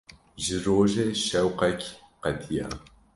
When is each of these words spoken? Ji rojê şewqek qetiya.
Ji 0.43 0.55
rojê 0.65 1.07
şewqek 1.25 1.81
qetiya. 2.21 2.67